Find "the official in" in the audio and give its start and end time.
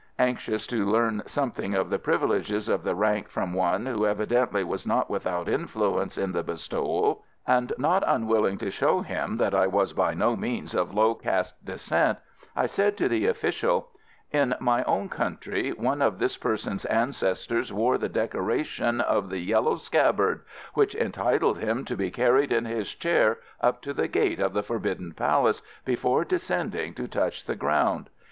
13.07-14.55